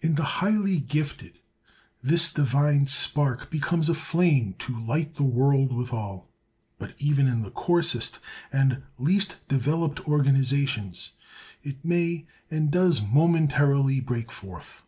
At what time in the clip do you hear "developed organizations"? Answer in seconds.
9.48-11.10